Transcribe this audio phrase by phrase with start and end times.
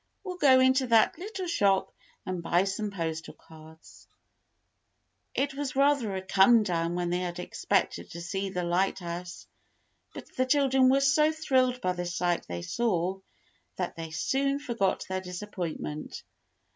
[0.23, 1.93] We'll go into that little shop
[2.25, 4.07] and buy some postal cards."
[5.35, 9.45] It was rather a come down when they had expected to see the lighthouse,
[10.15, 13.19] but the children were so thrilled by the sight they saw
[13.75, 16.23] that they soon forgot their disappointment.